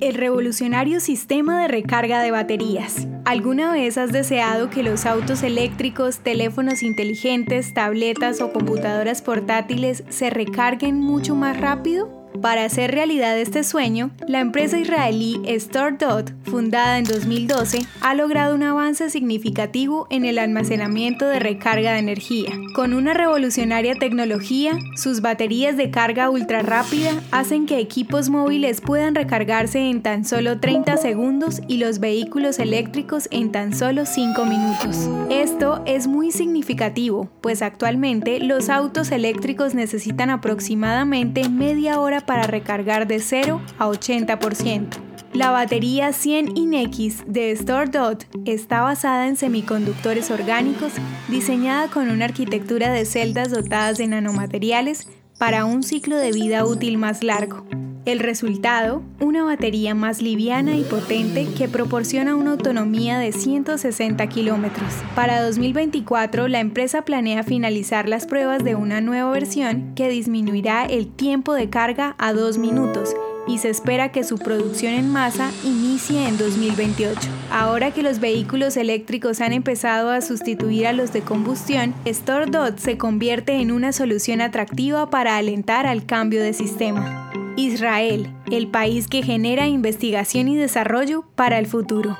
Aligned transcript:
El 0.00 0.14
revolucionario 0.14 1.00
sistema 1.00 1.62
de 1.62 1.66
recarga 1.66 2.22
de 2.22 2.30
baterías. 2.30 3.08
¿Alguna 3.24 3.72
vez 3.72 3.98
has 3.98 4.12
deseado 4.12 4.70
que 4.70 4.84
los 4.84 5.06
autos 5.06 5.42
eléctricos, 5.42 6.20
teléfonos 6.20 6.84
inteligentes, 6.84 7.74
tabletas 7.74 8.40
o 8.40 8.52
computadoras 8.52 9.22
portátiles 9.22 10.04
se 10.08 10.30
recarguen 10.30 11.00
mucho 11.00 11.34
más 11.34 11.60
rápido? 11.60 12.27
Para 12.42 12.64
hacer 12.64 12.92
realidad 12.92 13.36
este 13.36 13.64
sueño, 13.64 14.10
la 14.28 14.38
empresa 14.38 14.78
israelí 14.78 15.40
StoreDot, 15.58 16.32
fundada 16.44 16.98
en 16.98 17.04
2012, 17.04 17.80
ha 18.00 18.14
logrado 18.14 18.54
un 18.54 18.62
avance 18.62 19.10
significativo 19.10 20.06
en 20.10 20.24
el 20.24 20.38
almacenamiento 20.38 21.26
de 21.26 21.40
recarga 21.40 21.94
de 21.94 21.98
energía. 21.98 22.50
Con 22.74 22.94
una 22.94 23.12
revolucionaria 23.12 23.94
tecnología, 23.96 24.78
sus 24.94 25.20
baterías 25.20 25.76
de 25.76 25.90
carga 25.90 26.30
ultra 26.30 26.62
rápida 26.62 27.10
hacen 27.32 27.66
que 27.66 27.78
equipos 27.78 28.28
móviles 28.28 28.80
puedan 28.80 29.16
recargarse 29.16 29.80
en 29.80 30.02
tan 30.02 30.24
solo 30.24 30.60
30 30.60 30.96
segundos 30.96 31.60
y 31.66 31.78
los 31.78 31.98
vehículos 31.98 32.60
eléctricos 32.60 33.28
en 33.32 33.50
tan 33.50 33.74
solo 33.74 34.06
5 34.06 34.44
minutos. 34.44 35.08
Esto 35.28 35.82
es 35.86 36.06
muy 36.06 36.30
significativo, 36.30 37.28
pues 37.40 37.62
actualmente 37.62 38.38
los 38.38 38.68
autos 38.68 39.10
eléctricos 39.10 39.74
necesitan 39.74 40.30
aproximadamente 40.30 41.48
media 41.48 41.98
hora 41.98 42.27
para 42.28 42.42
recargar 42.42 43.08
de 43.08 43.18
0 43.18 43.60
a 43.78 43.88
80%. 43.88 44.86
La 45.32 45.50
batería 45.50 46.12
100 46.12 46.56
INX 46.56 47.24
de 47.26 47.56
StoreDot 47.56 48.26
está 48.44 48.82
basada 48.82 49.26
en 49.28 49.36
semiconductores 49.36 50.30
orgánicos, 50.30 50.92
diseñada 51.28 51.88
con 51.88 52.10
una 52.10 52.26
arquitectura 52.26 52.92
de 52.92 53.06
celdas 53.06 53.50
dotadas 53.50 53.96
de 53.96 54.08
nanomateriales 54.08 55.08
para 55.38 55.64
un 55.64 55.82
ciclo 55.82 56.16
de 56.16 56.32
vida 56.32 56.64
útil 56.66 56.98
más 56.98 57.24
largo. 57.24 57.64
El 58.08 58.20
resultado, 58.20 59.02
una 59.20 59.44
batería 59.44 59.94
más 59.94 60.22
liviana 60.22 60.78
y 60.78 60.82
potente 60.82 61.46
que 61.58 61.68
proporciona 61.68 62.36
una 62.36 62.52
autonomía 62.52 63.18
de 63.18 63.32
160 63.32 64.26
kilómetros. 64.28 64.94
Para 65.14 65.42
2024, 65.42 66.48
la 66.48 66.60
empresa 66.60 67.02
planea 67.02 67.42
finalizar 67.42 68.08
las 68.08 68.24
pruebas 68.24 68.64
de 68.64 68.76
una 68.76 69.02
nueva 69.02 69.30
versión 69.30 69.92
que 69.94 70.08
disminuirá 70.08 70.86
el 70.86 71.06
tiempo 71.06 71.52
de 71.52 71.68
carga 71.68 72.14
a 72.16 72.32
dos 72.32 72.56
minutos 72.56 73.14
y 73.46 73.58
se 73.58 73.68
espera 73.68 74.10
que 74.10 74.24
su 74.24 74.38
producción 74.38 74.94
en 74.94 75.12
masa 75.12 75.50
inicie 75.62 76.28
en 76.28 76.38
2028. 76.38 77.20
Ahora 77.52 77.90
que 77.90 78.02
los 78.02 78.20
vehículos 78.20 78.78
eléctricos 78.78 79.42
han 79.42 79.52
empezado 79.52 80.10
a 80.10 80.22
sustituir 80.22 80.86
a 80.86 80.94
los 80.94 81.12
de 81.12 81.20
combustión, 81.20 81.94
StoreDot 82.10 82.78
se 82.78 82.96
convierte 82.96 83.56
en 83.56 83.70
una 83.70 83.92
solución 83.92 84.40
atractiva 84.40 85.10
para 85.10 85.36
alentar 85.36 85.86
al 85.86 86.06
cambio 86.06 86.42
de 86.42 86.54
sistema. 86.54 87.28
Israel, 87.58 88.28
el 88.52 88.68
país 88.68 89.08
que 89.08 89.24
genera 89.24 89.66
investigación 89.66 90.46
y 90.46 90.54
desarrollo 90.54 91.24
para 91.34 91.58
el 91.58 91.66
futuro. 91.66 92.16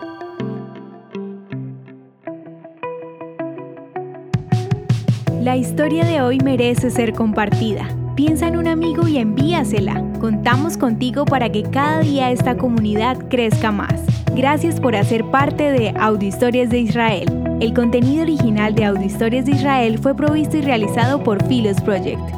La 5.41 5.57
historia 5.57 6.05
de 6.05 6.21
hoy 6.23 6.41
merece 6.41 6.91
ser 6.91 7.13
compartida. 7.13 7.89
Piensa 8.17 8.49
en 8.49 8.57
un 8.57 8.67
amigo 8.67 9.07
y 9.07 9.19
envíasela. 9.19 10.03
Contamos 10.19 10.77
contigo 10.77 11.25
para 11.25 11.53
que 11.53 11.63
cada 11.63 12.01
día 12.01 12.33
esta 12.33 12.57
comunidad 12.57 13.29
crezca 13.29 13.71
más. 13.71 14.03
Gracias 14.35 14.81
por 14.81 14.97
hacer 14.97 15.25
parte 15.27 15.71
de 15.71 15.91
Audio 15.91 16.29
Historias 16.29 16.69
de 16.69 16.81
Israel. 16.81 17.29
El 17.61 17.75
contenido 17.75 18.23
original 18.23 18.75
de 18.75 18.87
Audio 18.87 19.05
Historias 19.07 19.47
de 19.47 19.53
Israel 19.53 20.01
fue 20.01 20.17
provisto 20.17 20.57
y 20.57 20.63
realizado 20.63 21.23
por 21.23 21.47
Philos 21.47 21.81
Project. 21.81 22.38